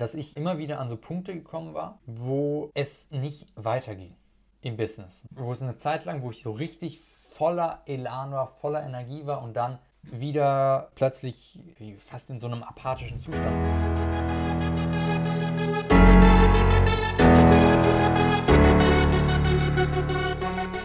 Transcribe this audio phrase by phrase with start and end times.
[0.00, 4.16] dass ich immer wieder an so Punkte gekommen war, wo es nicht weiterging
[4.62, 5.24] im Business.
[5.30, 9.42] Wo es eine Zeit lang, wo ich so richtig voller Elan war, voller Energie war
[9.42, 11.60] und dann wieder plötzlich
[11.98, 13.54] fast in so einem apathischen Zustand.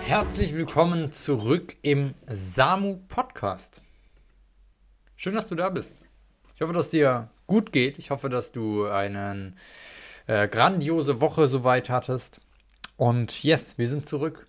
[0.04, 3.82] Herzlich willkommen zurück im Samu Podcast.
[5.16, 6.00] Schön, dass du da bist.
[6.56, 7.98] Ich hoffe, dass dir gut geht.
[7.98, 9.54] Ich hoffe, dass du eine
[10.27, 12.40] äh, grandiose Woche soweit hattest.
[12.98, 14.45] Und yes, wir sind zurück.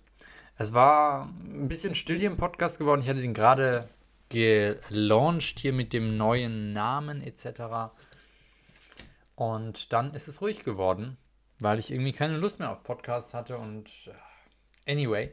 [0.57, 3.01] Es war ein bisschen still hier im Podcast geworden.
[3.01, 3.87] Ich hatte den gerade
[4.29, 7.91] gelauncht hier mit dem neuen Namen etc.
[9.35, 11.17] Und dann ist es ruhig geworden,
[11.59, 13.57] weil ich irgendwie keine Lust mehr auf Podcast hatte.
[13.57, 13.89] Und
[14.85, 15.31] äh, anyway,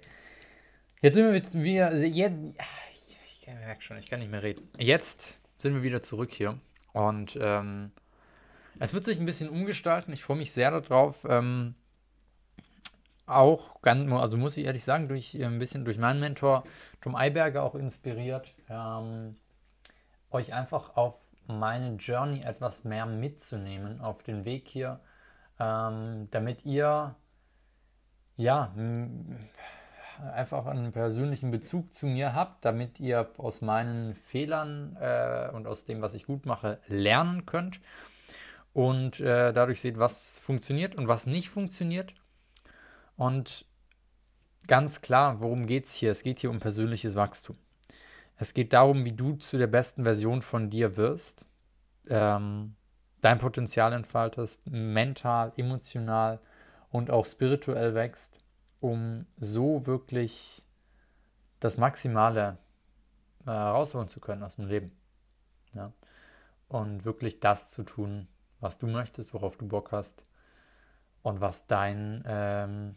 [1.00, 1.92] jetzt sind wir
[2.92, 4.68] ich, ich merke schon, ich kann nicht mehr reden.
[4.78, 6.58] Jetzt sind wir wieder zurück hier.
[6.94, 7.90] Und ähm,
[8.78, 10.12] es wird sich ein bisschen umgestalten.
[10.12, 11.26] Ich freue mich sehr darauf.
[11.28, 11.74] Ähm,
[13.26, 16.64] auch ganz, also muss ich ehrlich sagen, durch äh, ein bisschen durch meinen Mentor
[17.00, 19.36] Tom Eiberger auch inspiriert, ähm,
[20.30, 25.00] euch einfach auf meine Journey etwas mehr mitzunehmen auf den Weg hier,
[25.58, 27.14] ähm, damit ihr
[28.36, 28.72] ja
[30.20, 35.84] einfach einen persönlichen Bezug zu mir habt, damit ihr aus meinen Fehlern äh, und aus
[35.84, 37.80] dem, was ich gut mache, lernen könnt
[38.72, 42.14] und äh, dadurch seht, was funktioniert und was nicht funktioniert.
[43.16, 43.66] Und
[44.66, 46.10] ganz klar, worum geht es hier?
[46.10, 47.56] Es geht hier um persönliches Wachstum.
[48.36, 51.46] Es geht darum, wie du zu der besten Version von dir wirst,
[52.08, 52.74] ähm,
[53.20, 56.40] dein Potenzial entfaltest, mental, emotional
[56.90, 58.43] und auch spirituell wächst
[58.84, 60.62] um so wirklich
[61.58, 62.58] das Maximale
[63.46, 64.92] äh, rausholen zu können aus dem Leben.
[65.72, 65.90] Ja?
[66.68, 68.28] Und wirklich das zu tun,
[68.60, 70.26] was du möchtest, worauf du Bock hast
[71.22, 72.96] und was dein, ähm,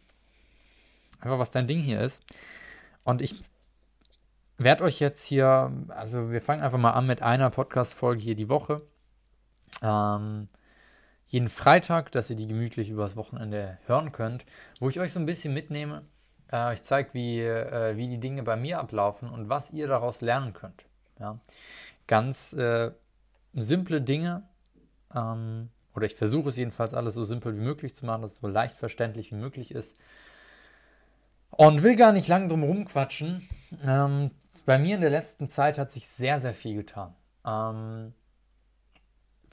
[1.21, 2.21] einfach was dein Ding hier ist.
[3.05, 3.41] Und ich
[4.58, 8.49] werde euch jetzt hier, also wir fangen einfach mal an mit einer Podcast-Folge hier die
[8.49, 8.86] Woche.
[9.81, 10.49] Ähm,
[11.27, 14.45] jeden Freitag, dass ihr die gemütlich übers Wochenende hören könnt,
[14.80, 16.04] wo ich euch so ein bisschen mitnehme,
[16.52, 20.21] äh, euch zeige, wie, äh, wie die Dinge bei mir ablaufen und was ihr daraus
[20.21, 20.86] lernen könnt.
[21.20, 21.39] Ja?
[22.08, 22.92] Ganz äh,
[23.54, 24.43] simple Dinge,
[25.14, 28.39] ähm, oder ich versuche es jedenfalls alles so simpel wie möglich zu machen, dass es
[28.39, 29.98] so leicht verständlich wie möglich ist.
[31.49, 33.49] Und will gar nicht lang drum rumquatschen.
[33.83, 34.32] Ähm,
[34.65, 37.15] bei mir in der letzten Zeit hat sich sehr, sehr viel getan.
[37.45, 38.14] Ähm,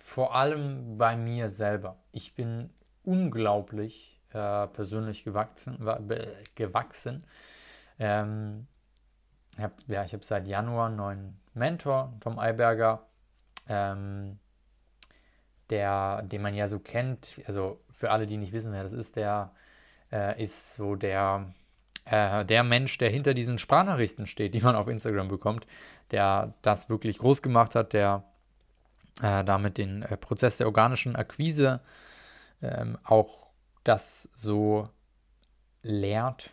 [0.05, 1.97] vor allem bei mir selber.
[2.13, 2.69] Ich bin
[3.05, 5.79] unglaublich äh, persönlich gewachsen.
[6.55, 7.25] gewachsen.
[7.99, 8.67] Ähm,
[9.59, 13.07] hab, ja, ich habe seit Januar einen neuen Mentor, Tom Eiberger,
[13.67, 14.39] ähm,
[15.71, 17.41] der, den man ja so kennt.
[17.47, 19.53] Also für alle, die nicht wissen, wer das ist, der
[20.13, 21.51] äh, ist so der,
[22.05, 25.67] äh, der Mensch, der hinter diesen Sprachnachrichten steht, die man auf Instagram bekommt,
[26.11, 28.23] der das wirklich groß gemacht hat, der
[29.23, 31.81] äh, damit den äh, Prozess der organischen Akquise
[32.63, 33.49] ähm, auch
[33.85, 34.89] das so
[35.83, 36.51] lehrt,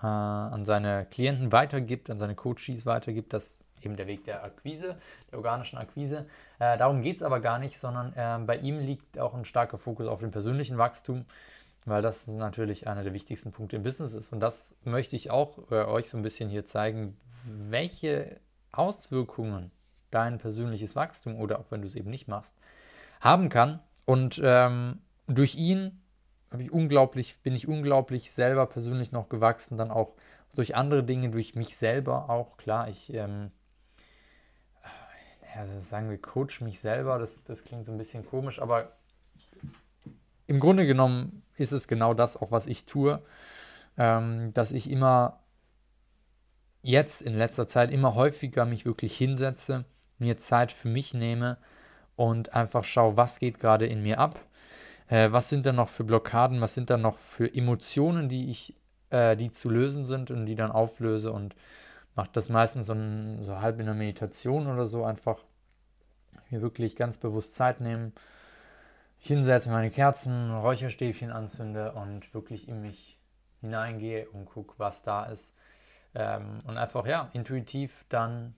[0.00, 4.98] äh, an seine Klienten weitergibt, an seine Coaches weitergibt, das eben der Weg der Akquise,
[5.30, 6.26] der organischen Akquise.
[6.58, 9.78] Äh, darum geht es aber gar nicht, sondern äh, bei ihm liegt auch ein starker
[9.78, 11.24] Fokus auf dem persönlichen Wachstum,
[11.84, 14.32] weil das natürlich einer der wichtigsten Punkte im Business ist.
[14.32, 19.72] Und das möchte ich auch äh, euch so ein bisschen hier zeigen, welche Auswirkungen
[20.12, 22.56] dein persönliches Wachstum oder auch wenn du es eben nicht machst,
[23.20, 23.80] haben kann.
[24.04, 26.02] Und ähm, durch ihn
[26.60, 30.14] ich unglaublich, bin ich unglaublich selber persönlich noch gewachsen, dann auch
[30.54, 32.56] durch andere Dinge, durch mich selber auch.
[32.56, 33.50] Klar, ich, ähm,
[35.56, 38.92] also sagen wir, coach mich selber, das, das klingt so ein bisschen komisch, aber
[40.46, 43.22] im Grunde genommen ist es genau das auch, was ich tue,
[43.96, 45.40] ähm, dass ich immer
[46.82, 49.84] jetzt in letzter Zeit immer häufiger mich wirklich hinsetze
[50.22, 51.58] mir Zeit für mich nehme
[52.16, 54.40] und einfach schaue, was geht gerade in mir ab,
[55.08, 58.74] äh, was sind da noch für Blockaden, was sind da noch für Emotionen, die ich,
[59.10, 61.54] äh, die zu lösen sind und die dann auflöse und
[62.14, 62.94] mache das meistens so,
[63.42, 65.38] so halb in der Meditation oder so einfach.
[66.50, 68.12] Mir wirklich ganz bewusst Zeit nehmen,
[69.18, 73.18] hinsetze, meine Kerzen, Räucherstäbchen anzünde und wirklich in mich
[73.60, 75.54] hineingehe und gucke, was da ist.
[76.14, 78.54] Ähm, und einfach, ja, intuitiv dann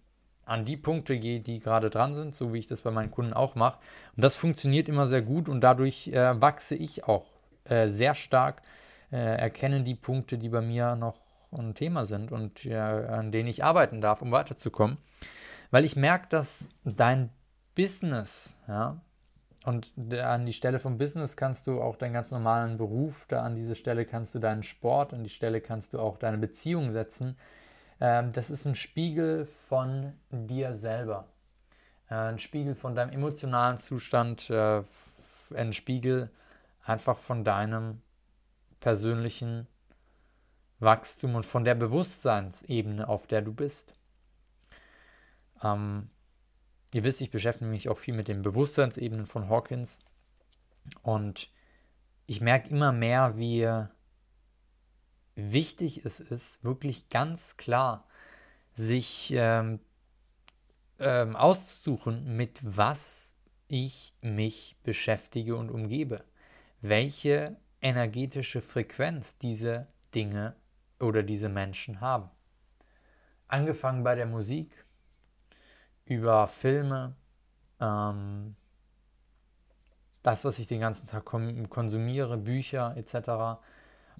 [0.46, 3.32] an die Punkte gehe, die gerade dran sind, so wie ich das bei meinen Kunden
[3.32, 3.78] auch mache.
[4.16, 7.26] Und das funktioniert immer sehr gut und dadurch äh, wachse ich auch
[7.64, 8.62] äh, sehr stark,
[9.10, 11.20] äh, erkenne die Punkte, die bei mir noch
[11.52, 14.98] ein Thema sind und an denen ich arbeiten darf, um weiterzukommen.
[15.70, 17.30] Weil ich merke, dass dein
[17.76, 19.00] Business, ja,
[19.64, 23.54] und an die Stelle vom Business kannst du auch deinen ganz normalen Beruf, da an
[23.56, 27.36] diese Stelle kannst du deinen Sport, an die Stelle kannst du auch deine Beziehung setzen.
[28.00, 31.28] Ähm, das ist ein Spiegel von dir selber.
[32.08, 34.82] Äh, ein Spiegel von deinem emotionalen Zustand, äh,
[35.54, 36.30] ein Spiegel
[36.82, 38.00] einfach von deinem
[38.80, 39.66] persönlichen
[40.80, 43.94] Wachstum und von der Bewusstseinsebene, auf der du bist.
[45.62, 46.10] Ähm,
[46.94, 49.98] Ihr wisst, ich beschäftige mich auch viel mit den Bewusstseinsebenen von Hawkins.
[51.02, 51.50] Und
[52.26, 53.68] ich merke immer mehr, wie
[55.36, 58.06] wichtig es ist, wirklich ganz klar
[58.72, 59.80] sich ähm,
[60.98, 63.36] ähm, auszusuchen, mit was
[63.68, 66.24] ich mich beschäftige und umgebe.
[66.80, 70.56] Welche energetische Frequenz diese Dinge
[71.00, 72.30] oder diese Menschen haben.
[73.46, 74.84] Angefangen bei der Musik,
[76.06, 77.14] über Filme,
[77.80, 78.56] ähm,
[80.22, 83.60] das, was ich den ganzen Tag konsumiere, Bücher etc.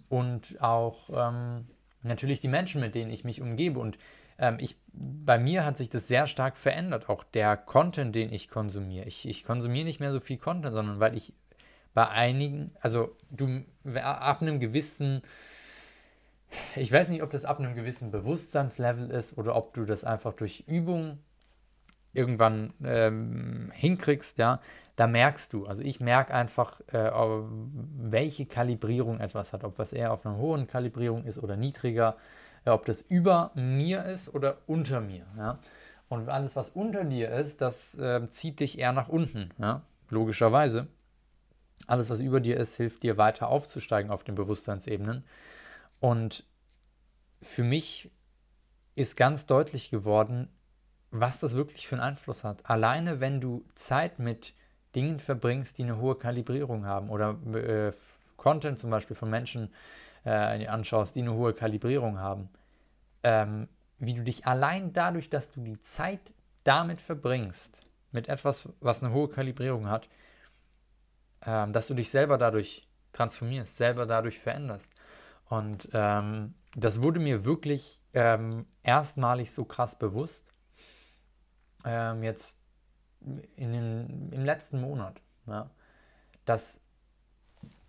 [0.09, 1.67] Und auch ähm,
[2.03, 3.81] natürlich die Menschen, mit denen ich mich umgebe.
[3.81, 3.99] Und
[4.39, 8.49] ähm, ich, bei mir hat sich das sehr stark verändert, auch der Content, den ich
[8.49, 9.07] konsumiere.
[9.07, 11.33] Ich, ich konsumiere nicht mehr so viel Content, sondern weil ich
[11.95, 13.63] bei einigen, also du
[13.95, 15.23] ab einem gewissen,
[16.75, 20.35] ich weiß nicht, ob das ab einem gewissen Bewusstseinslevel ist oder ob du das einfach
[20.35, 21.19] durch Übung
[22.13, 24.61] irgendwann ähm, hinkriegst, ja,
[24.97, 27.11] da merkst du, also ich merke einfach, äh,
[27.97, 32.17] welche Kalibrierung etwas hat, ob was eher auf einer hohen Kalibrierung ist oder niedriger,
[32.65, 35.59] äh, ob das über mir ist oder unter mir, ja.
[36.09, 40.87] Und alles, was unter dir ist, das äh, zieht dich eher nach unten, ja, logischerweise.
[41.87, 45.25] Alles, was über dir ist, hilft dir weiter aufzusteigen auf den Bewusstseinsebenen.
[46.01, 46.45] Und
[47.43, 48.11] für mich
[48.95, 50.49] ist ganz deutlich geworden,
[51.11, 52.69] was das wirklich für einen Einfluss hat.
[52.69, 54.55] Alleine wenn du Zeit mit
[54.95, 57.93] Dingen verbringst, die eine hohe Kalibrierung haben oder äh,
[58.37, 59.73] Content zum Beispiel von Menschen
[60.25, 62.49] äh, anschaust, die eine hohe Kalibrierung haben,
[63.23, 63.69] ähm,
[63.99, 66.33] wie du dich allein dadurch, dass du die Zeit
[66.65, 67.81] damit verbringst,
[68.13, 70.09] mit etwas, was eine hohe Kalibrierung hat,
[71.47, 74.93] ähm, dass du dich selber dadurch transformierst, selber dadurch veränderst.
[75.47, 80.55] Und ähm, das wurde mir wirklich ähm, erstmalig so krass bewusst
[81.85, 82.59] ähm, jetzt
[83.57, 85.71] in den, im letzten Monat, ja,
[86.45, 86.81] dass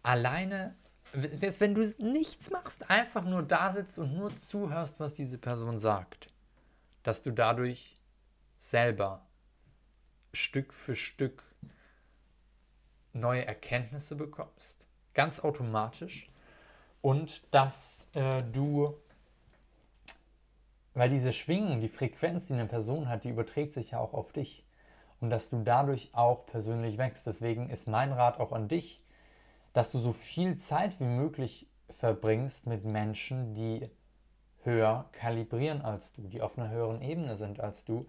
[0.03, 0.75] alleine,
[1.13, 5.79] selbst wenn du nichts machst, einfach nur da sitzt und nur zuhörst, was diese Person
[5.79, 6.27] sagt,
[7.03, 7.95] dass du dadurch
[8.57, 9.25] selber
[10.33, 11.43] Stück für Stück
[13.13, 16.29] neue Erkenntnisse bekommst, ganz automatisch,
[17.01, 18.97] und dass äh, du
[20.95, 24.31] weil diese Schwingung, die Frequenz, die eine Person hat, die überträgt sich ja auch auf
[24.31, 24.64] dich.
[25.25, 27.25] Und dass du dadurch auch persönlich wächst.
[27.25, 29.03] Deswegen ist mein Rat auch an dich,
[29.73, 33.89] dass du so viel Zeit wie möglich verbringst mit Menschen, die
[34.61, 38.05] höher kalibrieren als du, die auf einer höheren Ebene sind als du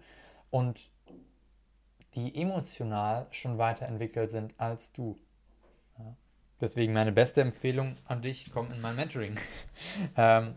[0.51, 0.91] und
[2.13, 5.17] die emotional schon weiterentwickelt sind als du.
[5.97, 6.15] Ja.
[6.61, 9.39] Deswegen meine beste Empfehlung an dich, komm in mein Mentoring.
[10.17, 10.53] ähm,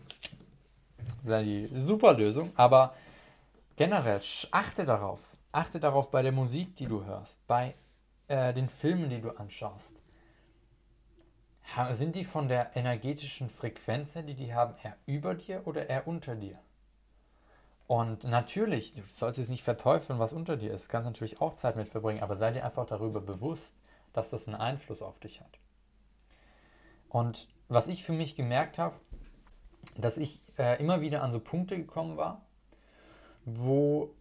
[1.23, 2.93] die super Lösung, aber
[3.77, 4.21] generell
[4.51, 5.30] achte darauf.
[5.51, 7.75] Achte darauf bei der Musik, die du hörst, bei
[8.27, 9.95] äh, den Filmen, die du anschaust.
[11.91, 16.07] Sind die von der energetischen Frequenz her, die die haben, eher über dir oder eher
[16.07, 16.59] unter dir?
[17.87, 20.87] Und natürlich, du sollst es nicht verteufeln, was unter dir ist.
[20.87, 23.75] Du kannst natürlich auch Zeit mit verbringen, aber sei dir einfach darüber bewusst,
[24.13, 25.59] dass das einen Einfluss auf dich hat.
[27.09, 28.95] Und was ich für mich gemerkt habe,
[29.97, 32.41] dass ich äh, immer wieder an so Punkte gekommen war,
[33.43, 34.13] wo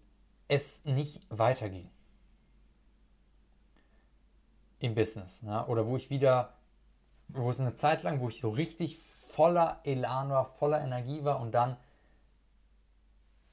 [0.51, 1.89] es nicht weiterging
[4.81, 5.43] im Business.
[5.43, 5.67] Ja?
[5.67, 6.55] Oder wo ich wieder,
[7.29, 11.41] wo es eine Zeit lang, wo ich so richtig voller Elan war, voller Energie war
[11.41, 11.77] und dann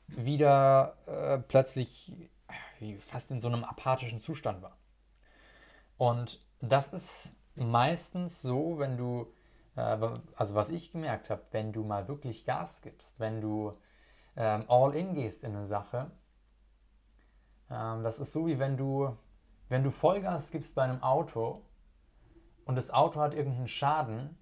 [0.08, 2.16] wieder äh, plötzlich
[3.00, 4.77] fast in so einem apathischen Zustand war.
[5.98, 9.32] Und das ist meistens so, wenn du
[9.75, 9.98] äh,
[10.36, 13.74] also was ich gemerkt habe, wenn du mal wirklich Gas gibst, wenn du
[14.36, 16.12] ähm, all in gehst in eine Sache,
[17.70, 19.16] ähm, das ist so wie wenn du,
[19.70, 21.62] wenn du Vollgas gibst bei einem Auto
[22.66, 24.38] und das Auto hat irgendeinen Schaden,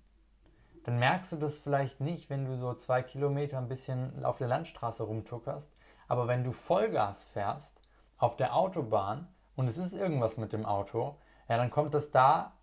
[0.83, 4.47] dann merkst du das vielleicht nicht, wenn du so zwei Kilometer ein bisschen auf der
[4.47, 5.71] Landstraße rumtuckerst.
[6.07, 7.81] Aber wenn du Vollgas fährst
[8.17, 11.17] auf der Autobahn und es ist irgendwas mit dem Auto,
[11.49, 12.53] ja, dann kommt das da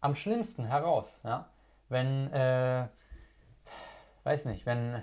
[0.00, 1.22] am schlimmsten heraus.
[1.24, 1.50] Ja?
[1.88, 2.88] wenn, äh,
[4.24, 5.02] weiß nicht, wenn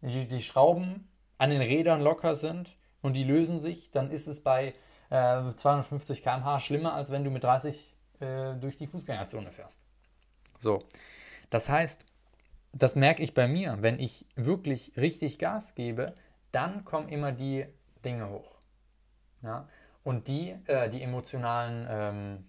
[0.00, 4.40] die, die Schrauben an den Rädern locker sind und die lösen sich, dann ist es
[4.40, 4.74] bei
[5.10, 9.80] äh, 250 km/h schlimmer, als wenn du mit 30 äh, durch die Fußgängerzone fährst.
[10.58, 10.82] So,
[11.48, 12.04] das heißt,
[12.72, 16.14] das merke ich bei mir, wenn ich wirklich richtig Gas gebe,
[16.52, 17.66] dann kommen immer die
[18.04, 18.54] Dinge hoch.
[19.42, 19.68] Ja?
[20.02, 22.44] Und die, äh, die emotionalen, ähm,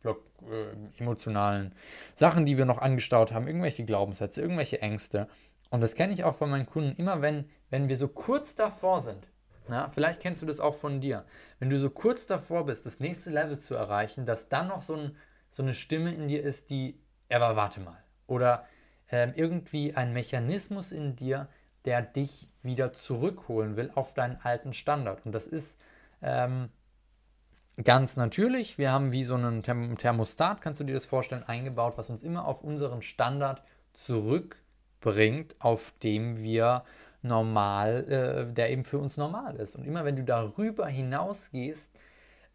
[0.00, 1.74] Block, äh, emotionalen
[2.16, 5.28] Sachen, die wir noch angestaut haben, irgendwelche Glaubenssätze, irgendwelche Ängste.
[5.70, 9.00] Und das kenne ich auch von meinen Kunden, immer wenn, wenn wir so kurz davor
[9.00, 9.26] sind,
[9.70, 11.24] ja, vielleicht kennst du das auch von dir,
[11.58, 14.94] wenn du so kurz davor bist, das nächste Level zu erreichen, dass dann noch so,
[14.94, 15.16] ein,
[15.50, 16.98] so eine Stimme in dir ist, die,
[17.30, 18.66] aber warte mal, oder
[19.10, 21.48] ähm, irgendwie ein Mechanismus in dir,
[21.84, 25.24] der dich wieder zurückholen will auf deinen alten Standard.
[25.24, 25.78] Und das ist
[26.22, 26.68] ähm,
[27.82, 28.78] ganz natürlich.
[28.78, 32.46] Wir haben wie so einen Thermostat, kannst du dir das vorstellen, eingebaut, was uns immer
[32.46, 33.62] auf unseren Standard
[33.94, 36.84] zurückbringt, auf dem wir
[37.22, 38.04] normal,
[38.48, 39.76] äh, der eben für uns normal ist.
[39.76, 41.92] Und immer wenn du darüber hinausgehst,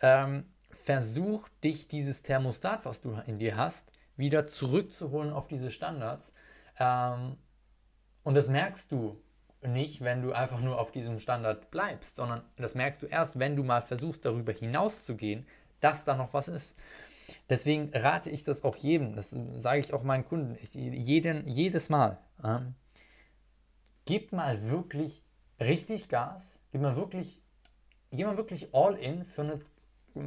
[0.02, 6.34] ähm, versuch dich dieses Thermostat, was du in dir hast, wieder zurückzuholen auf diese Standards.
[6.80, 7.38] Ähm,
[8.24, 9.22] und das merkst du
[9.62, 13.56] nicht, wenn du einfach nur auf diesem Standard bleibst, sondern das merkst du erst, wenn
[13.56, 15.46] du mal versuchst, darüber hinaus zu gehen,
[15.80, 16.76] dass da noch was ist.
[17.50, 22.18] Deswegen rate ich das auch jedem, das sage ich auch meinen Kunden, jeden, jedes Mal.
[22.44, 22.76] Ähm,
[24.06, 25.24] gebt mal wirklich
[25.60, 27.42] richtig Gas, gebt mal wirklich,
[28.12, 29.60] gib mal wirklich all in für eine,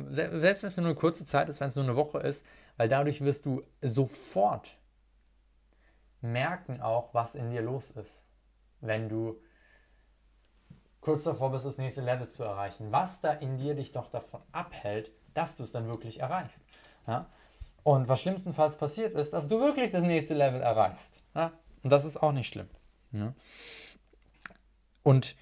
[0.08, 2.44] selbst wenn es nur eine kurze Zeit ist, wenn es nur eine Woche ist,
[2.76, 4.76] weil dadurch wirst du sofort
[6.20, 8.24] merken auch, was in dir los ist,
[8.80, 9.40] wenn du
[11.00, 12.90] kurz davor bist, das nächste Level zu erreichen.
[12.90, 16.64] Was da in dir dich doch davon abhält, dass du es dann wirklich erreichst.
[17.06, 17.30] Ja?
[17.84, 21.22] Und was schlimmstenfalls passiert ist, dass du wirklich das nächste Level erreichst.
[21.34, 21.52] Ja?
[21.84, 22.68] Und das ist auch nicht schlimm.
[23.20, 23.34] Ja?
[25.02, 25.36] Und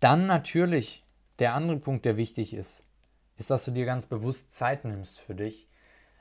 [0.00, 1.04] dann natürlich
[1.38, 2.82] der andere Punkt, der wichtig ist,
[3.36, 5.68] ist, dass du dir ganz bewusst Zeit nimmst für dich,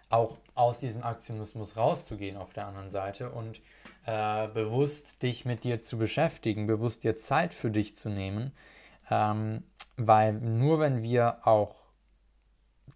[0.10, 3.62] auch aus diesem Aktionismus rauszugehen auf der anderen Seite und
[4.06, 8.54] äh, bewusst dich mit dir zu beschäftigen, bewusst dir Zeit für dich zu nehmen,
[9.10, 9.64] ähm,
[9.98, 11.84] weil nur wenn wir auch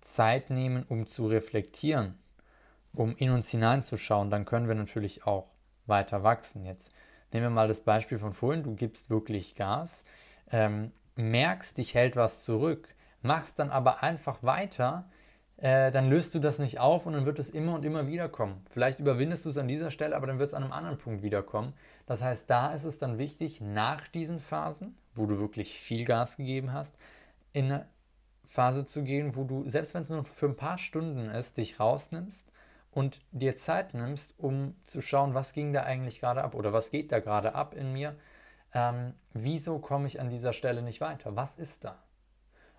[0.01, 2.18] Zeit nehmen, um zu reflektieren,
[2.94, 5.50] um in uns hineinzuschauen, dann können wir natürlich auch
[5.88, 6.66] weiter wachsen.
[6.66, 6.92] Jetzt
[7.31, 10.03] nehmen wir mal das Beispiel von vorhin, du gibst wirklich Gas,
[10.51, 15.09] ähm, merkst, dich hält was zurück, machst dann aber einfach weiter,
[15.57, 18.29] äh, dann löst du das nicht auf und dann wird es immer und immer wieder
[18.29, 18.62] kommen.
[18.69, 21.21] Vielleicht überwindest du es an dieser Stelle, aber dann wird es an einem anderen Punkt
[21.21, 21.74] wiederkommen.
[22.05, 26.38] Das heißt, da ist es dann wichtig, nach diesen Phasen, wo du wirklich viel Gas
[26.38, 26.95] gegeben hast,
[27.51, 27.88] in eine
[28.45, 31.79] Phase zu gehen, wo du, selbst wenn es nur für ein paar Stunden ist, dich
[31.79, 32.50] rausnimmst
[32.91, 36.91] und dir Zeit nimmst, um zu schauen, was ging da eigentlich gerade ab oder was
[36.91, 38.15] geht da gerade ab in mir.
[38.74, 41.36] Ähm, wieso komme ich an dieser Stelle nicht weiter?
[41.36, 42.03] Was ist da?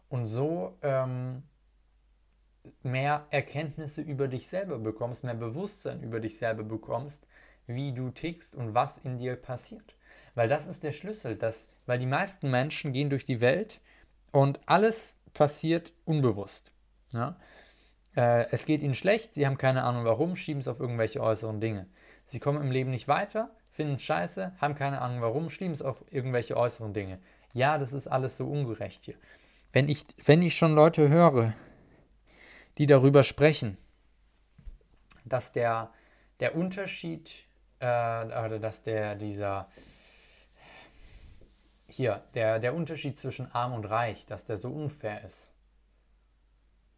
[0.08, 1.42] Und so ähm,
[2.82, 7.26] mehr Erkenntnisse über dich selber bekommst, mehr Bewusstsein über dich selber bekommst,
[7.66, 9.94] wie du tickst und was in dir passiert.
[10.34, 13.80] Weil das ist der Schlüssel, dass, weil die meisten Menschen gehen durch die Welt
[14.32, 16.72] und alles passiert unbewusst.
[17.12, 17.36] Ja?
[18.16, 21.60] Äh, es geht ihnen schlecht, sie haben keine Ahnung warum, schieben es auf irgendwelche äußeren
[21.60, 21.86] Dinge.
[22.24, 25.82] Sie kommen im Leben nicht weiter, finden es scheiße, haben keine Ahnung warum, schieben es
[25.82, 27.20] auf irgendwelche äußeren Dinge.
[27.52, 29.16] Ja, das ist alles so ungerecht hier.
[29.72, 31.54] Wenn ich, wenn ich schon Leute höre,
[32.78, 33.76] die darüber sprechen,
[35.24, 35.92] dass der,
[36.40, 37.44] der Unterschied,
[37.78, 39.68] äh, oder dass der, dieser,
[41.86, 45.50] hier, der, der Unterschied zwischen arm und reich, dass der so unfair ist.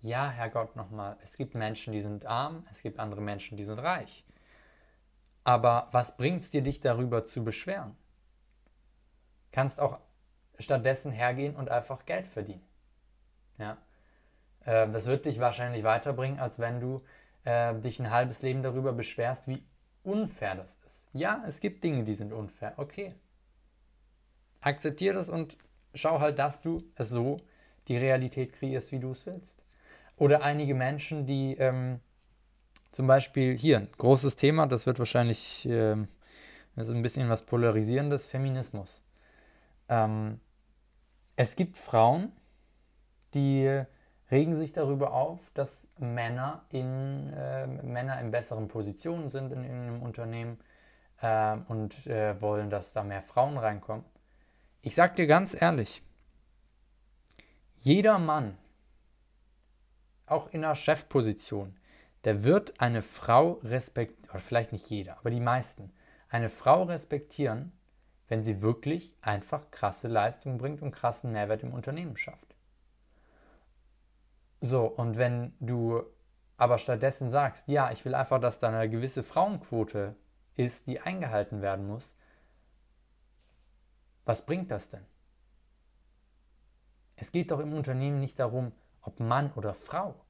[0.03, 3.79] Ja, Herrgott, nochmal, es gibt Menschen, die sind arm, es gibt andere Menschen, die sind
[3.79, 4.25] reich.
[5.45, 7.97] Aber was bringt es dir, dich darüber zu beschweren?
[9.53, 10.01] Kannst auch
[10.59, 12.67] stattdessen hergehen und einfach Geld verdienen.
[13.59, 13.79] Ja.
[14.65, 17.05] Äh, das wird dich wahrscheinlich weiterbringen, als wenn du
[17.45, 19.65] äh, dich ein halbes Leben darüber beschwerst, wie
[20.03, 21.09] unfair das ist.
[21.13, 22.75] Ja, es gibt Dinge, die sind unfair.
[22.77, 23.15] Okay.
[24.61, 25.57] Akzeptier das und
[25.95, 27.41] schau halt, dass du es so
[27.87, 29.63] die Realität kreierst, wie du es willst.
[30.23, 31.99] Oder einige Menschen, die ähm,
[32.93, 36.07] zum Beispiel hier, ein großes Thema, das wird wahrscheinlich, ähm,
[36.77, 39.03] das ist ein bisschen was Polarisierendes, Feminismus.
[39.89, 40.39] Ähm,
[41.35, 42.31] es gibt Frauen,
[43.35, 43.83] die
[44.31, 50.03] regen sich darüber auf, dass Männer in, äh, Männer in besseren Positionen sind in einem
[50.03, 50.61] Unternehmen
[51.21, 54.05] äh, und äh, wollen, dass da mehr Frauen reinkommen.
[54.83, 56.01] Ich sag dir ganz ehrlich,
[57.75, 58.57] jeder Mann,
[60.33, 61.77] auch in einer Chefposition,
[62.25, 65.93] der wird eine Frau respektieren, oder vielleicht nicht jeder, aber die meisten,
[66.29, 67.73] eine Frau respektieren,
[68.29, 72.57] wenn sie wirklich einfach krasse Leistung bringt und krassen Mehrwert im Unternehmen schafft.
[74.61, 76.03] So, und wenn du
[76.57, 80.15] aber stattdessen sagst, ja, ich will einfach, dass da eine gewisse Frauenquote
[80.55, 82.15] ist, die eingehalten werden muss,
[84.25, 85.05] was bringt das denn?
[87.17, 88.73] Es geht doch im Unternehmen nicht darum,
[89.03, 90.22] ob Mann oder Frau.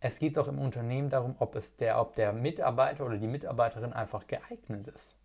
[0.00, 3.92] Es geht doch im Unternehmen darum, ob, es der, ob der Mitarbeiter oder die Mitarbeiterin
[3.92, 5.16] einfach geeignet ist.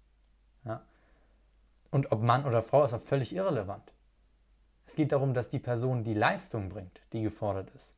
[0.65, 0.83] Ja?
[1.91, 3.93] Und ob Mann oder Frau ist auch völlig irrelevant.
[4.85, 7.95] Es geht darum, dass die Person die Leistung bringt, die gefordert ist.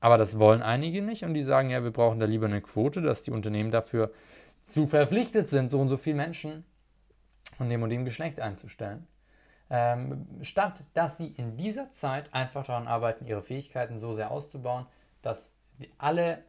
[0.00, 3.00] Aber das wollen einige nicht und die sagen, ja, wir brauchen da lieber eine Quote,
[3.00, 4.12] dass die Unternehmen dafür
[4.60, 6.64] zu verpflichtet sind, so und so viele Menschen
[7.56, 9.06] von dem und dem Geschlecht einzustellen.
[9.70, 14.86] Ähm, statt dass sie in dieser Zeit einfach daran arbeiten, ihre Fähigkeiten so sehr auszubauen,
[15.22, 15.56] dass
[15.98, 16.44] alle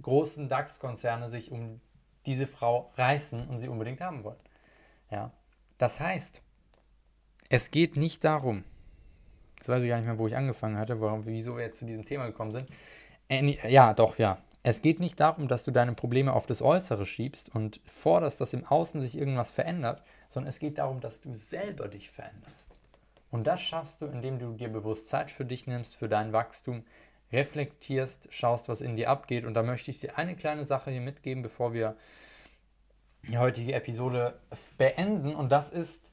[0.00, 1.80] großen DAX-Konzerne sich um
[2.26, 4.38] diese Frau reißen und sie unbedingt haben wollen.
[5.10, 5.32] Ja.
[5.78, 6.42] Das heißt,
[7.48, 8.64] es geht nicht darum,
[9.58, 11.84] das weiß ich gar nicht mehr, wo ich angefangen hatte, warum, wieso wir jetzt zu
[11.84, 12.68] diesem Thema gekommen sind.
[13.28, 14.38] Äh, ja, doch, ja.
[14.62, 18.52] Es geht nicht darum, dass du deine Probleme auf das Äußere schiebst und forderst, dass
[18.52, 22.76] im Außen sich irgendwas verändert, sondern es geht darum, dass du selber dich veränderst.
[23.30, 26.84] Und das schaffst du, indem du dir bewusst Zeit für dich nimmst, für dein Wachstum,
[27.32, 29.44] reflektierst, schaust, was in dir abgeht.
[29.44, 31.96] Und da möchte ich dir eine kleine Sache hier mitgeben, bevor wir
[33.24, 34.40] die heutige Episode
[34.78, 35.34] beenden.
[35.34, 36.12] Und das ist,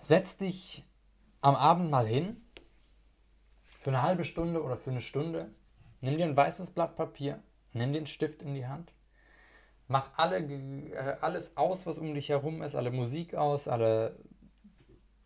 [0.00, 0.84] setz dich
[1.40, 2.42] am Abend mal hin,
[3.78, 5.48] für eine halbe Stunde oder für eine Stunde,
[6.00, 7.40] nimm dir ein weißes Blatt Papier,
[7.72, 8.92] nimm den Stift in die Hand,
[9.86, 14.18] mach alle, äh, alles aus, was um dich herum ist, alle Musik aus, alle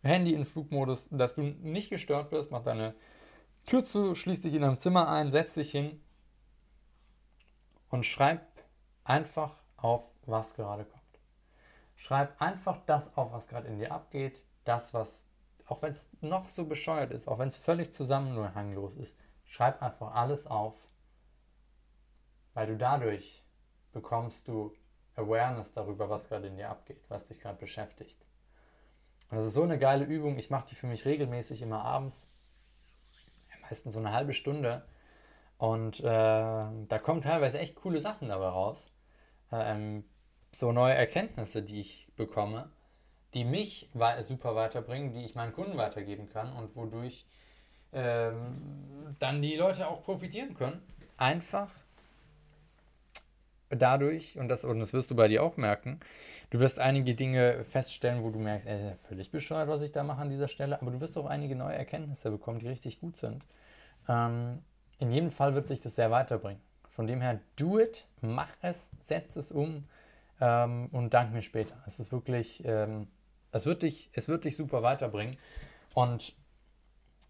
[0.03, 2.93] Handy in Flugmodus, dass du nicht gestört wirst, mach deine
[3.65, 6.01] Tür zu, schließ dich in deinem Zimmer ein, setz dich hin
[7.89, 8.41] und schreib
[9.03, 11.01] einfach auf, was gerade kommt.
[11.95, 15.27] Schreib einfach das auf, was gerade in dir abgeht, das, was,
[15.67, 19.15] auch wenn es noch so bescheuert ist, auch wenn es völlig zusammenhanglos ist,
[19.45, 20.89] schreib einfach alles auf,
[22.53, 23.43] weil du dadurch
[23.91, 24.73] bekommst du
[25.15, 28.25] Awareness darüber, was gerade in dir abgeht, was dich gerade beschäftigt.
[29.29, 30.37] Und das ist so eine geile Übung.
[30.37, 32.27] Ich mache die für mich regelmäßig immer abends
[33.71, 34.83] meistens so eine halbe Stunde.
[35.57, 38.91] Und äh, da kommen teilweise echt coole Sachen dabei raus.
[39.51, 40.03] Ähm,
[40.53, 42.69] so neue Erkenntnisse, die ich bekomme,
[43.33, 43.89] die mich
[44.23, 47.25] super weiterbringen, die ich meinen Kunden weitergeben kann und wodurch
[47.93, 50.81] ähm, dann die Leute auch profitieren können.
[51.15, 51.69] Einfach
[53.69, 55.99] dadurch, und das, und das wirst du bei dir auch merken,
[56.49, 60.21] du wirst einige Dinge feststellen, wo du merkst, ey, völlig bescheuert, was ich da mache
[60.21, 63.43] an dieser Stelle, aber du wirst auch einige neue Erkenntnisse bekommen, die richtig gut sind.
[64.11, 64.61] Ähm,
[64.99, 66.61] in jedem Fall wird dich das sehr weiterbringen.
[66.89, 69.85] Von dem her, do it, mach es, setz es um
[70.41, 71.81] ähm, und dank mir später.
[71.87, 73.07] Es ist wirklich, ähm,
[73.51, 75.37] es, wird dich, es wird dich super weiterbringen.
[75.93, 76.35] Und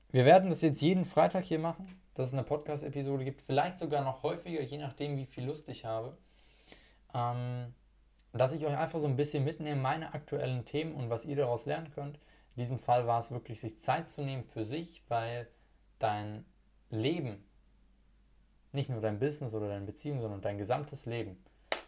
[0.10, 4.04] wir werden das jetzt jeden Freitag hier machen, dass es eine Podcast-Episode gibt, vielleicht sogar
[4.04, 6.18] noch häufiger, je nachdem, wie viel Lust ich habe.
[7.14, 7.74] Ähm,
[8.34, 11.66] dass ich euch einfach so ein bisschen mitnehme, meine aktuellen Themen und was ihr daraus
[11.66, 12.18] lernen könnt.
[12.56, 15.48] In diesem Fall war es wirklich, sich Zeit zu nehmen für sich, weil
[16.00, 16.46] dein
[16.92, 17.44] Leben,
[18.72, 21.38] nicht nur dein Business oder deine Beziehung, sondern dein gesamtes Leben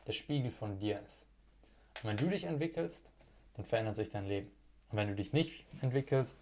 [0.08, 1.26] der Spiegel von dir ist.
[2.02, 3.12] Und wenn du dich entwickelst,
[3.56, 4.52] dann verändert sich dein Leben.
[4.90, 6.38] Und wenn du dich nicht entwickelst,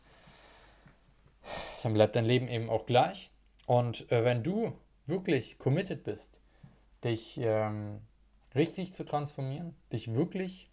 [1.84, 3.30] dann bleibt dein Leben eben auch gleich.
[3.66, 4.74] Und äh, wenn du
[5.06, 6.40] wirklich committed bist,
[7.04, 8.00] dich ähm,
[8.56, 10.70] richtig zu transformieren, dich wirklich,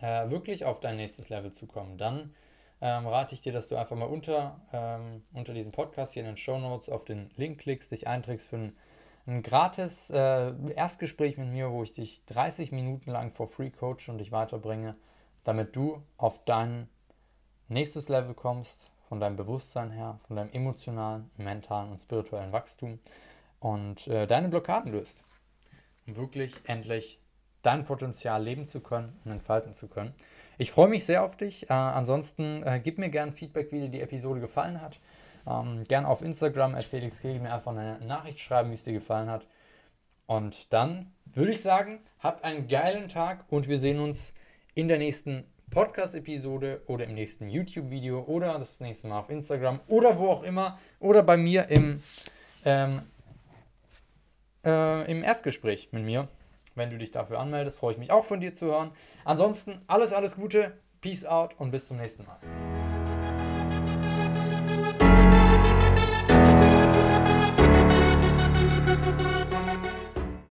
[0.00, 2.34] äh, wirklich auf dein nächstes Level zu kommen, dann
[2.80, 6.26] ähm, rate ich dir, dass du einfach mal unter, ähm, unter diesem Podcast hier in
[6.26, 8.76] den Show Notes auf den Link klickst, dich einträgst für ein,
[9.26, 14.08] ein gratis äh, Erstgespräch mit mir, wo ich dich 30 Minuten lang for free coach
[14.08, 14.96] und dich weiterbringe,
[15.44, 16.88] damit du auf dein
[17.68, 22.98] nächstes Level kommst, von deinem Bewusstsein her, von deinem emotionalen, mentalen und spirituellen Wachstum
[23.60, 25.22] und äh, deine Blockaden löst.
[26.06, 27.20] Um wirklich endlich
[27.64, 30.14] dein Potenzial leben zu können und entfalten zu können.
[30.58, 31.68] Ich freue mich sehr auf dich.
[31.70, 35.00] Äh, ansonsten äh, gib mir gerne Feedback, wie dir die Episode gefallen hat.
[35.46, 39.28] Ähm, gern auf Instagram, Felix Kegel, mir einfach eine Nachricht schreiben, wie es dir gefallen
[39.28, 39.46] hat.
[40.26, 44.32] Und dann würde ich sagen, habt einen geilen Tag und wir sehen uns
[44.74, 50.18] in der nächsten Podcast-Episode oder im nächsten YouTube-Video oder das nächste Mal auf Instagram oder
[50.18, 52.02] wo auch immer oder bei mir im
[52.64, 53.02] ähm,
[54.64, 56.28] äh, im Erstgespräch mit mir.
[56.74, 58.90] Wenn du dich dafür anmeldest, freue ich mich auch von dir zu hören.
[59.24, 62.38] Ansonsten alles, alles Gute, Peace out und bis zum nächsten Mal.